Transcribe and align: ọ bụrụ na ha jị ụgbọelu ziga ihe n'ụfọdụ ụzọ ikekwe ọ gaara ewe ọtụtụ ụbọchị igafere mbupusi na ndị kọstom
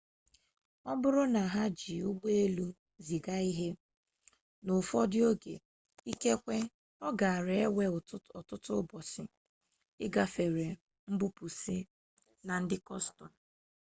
ọ 0.89 0.91
bụrụ 1.01 1.23
na 1.35 1.41
ha 1.53 1.63
jị 1.79 1.93
ụgbọelu 2.09 2.65
ziga 3.05 3.35
ihe 3.49 3.69
n'ụfọdụ 4.65 5.19
ụzọ 5.31 5.53
ikekwe 6.11 6.57
ọ 7.05 7.07
gaara 7.19 7.53
ewe 7.65 7.83
ọtụtụ 8.39 8.71
ụbọchị 8.81 9.23
igafere 10.05 10.65
mbupusi 11.11 11.77
na 12.47 12.53
ndị 12.61 12.77
kọstom 12.87 13.31